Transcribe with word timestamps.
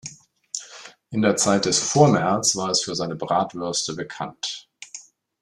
In 1.11 1.21
der 1.21 1.35
Zeit 1.35 1.65
des 1.65 1.77
Vormärz 1.77 2.55
war 2.55 2.71
es 2.71 2.81
für 2.81 2.95
seine 2.95 3.15
Bratwürste 3.15 3.93
bekannt. 3.93 4.67